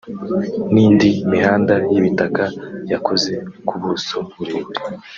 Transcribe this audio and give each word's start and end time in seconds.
n’indi 0.73 1.09
mihanda 1.31 1.75
y’ibitaka 1.91 2.43
yakoze 2.91 3.31
ku 3.67 3.73
buso 3.81 4.17
burebure 4.33 4.81